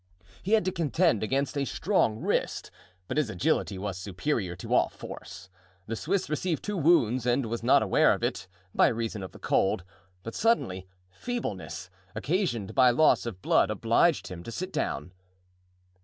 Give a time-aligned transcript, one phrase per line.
[0.41, 2.71] He had to contend against a strong wrist,
[3.07, 5.47] but his agility was superior to all force.
[5.85, 9.37] The Swiss received two wounds and was not aware of it, by reason of the
[9.37, 9.83] cold;
[10.23, 15.11] but suddenly feebleness, occasioned by loss of blood, obliged him to sit down.